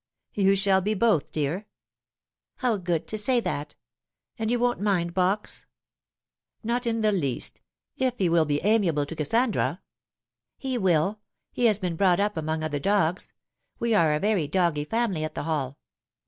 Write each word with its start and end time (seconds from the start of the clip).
"You 0.33 0.55
shall 0.55 0.81
be 0.81 0.95
both, 0.95 1.31
dear."" 1.31 1.67
How 2.63 2.77
good 2.77 3.05
to 3.09 3.19
say 3.19 3.39
that! 3.41 3.75
And 4.39 4.49
you 4.49 4.57
won't 4.57 4.81
mind 4.81 5.13
Box 5.13 5.67
?""Not 6.63 6.81
the 6.85 7.11
least. 7.11 7.61
If 7.97 8.17
he 8.17 8.27
will 8.27 8.45
be 8.45 8.63
amiable 8.63 9.05
to 9.05 9.15
Kassandra."" 9.15 9.79
He 10.57 10.75
will. 10.79 11.19
He 11.51 11.65
has 11.65 11.77
been 11.77 11.97
brought 11.97 12.19
up 12.19 12.35
among 12.35 12.61
otl^r 12.61 12.81
dogs. 12.81 13.31
We 13.77 13.93
are 13.93 14.15
a 14.15 14.19
very 14.19 14.47
doggy 14.47 14.85
family 14.85 15.23
at 15.23 15.35
the 15.35 15.43
Hall. 15.43 15.77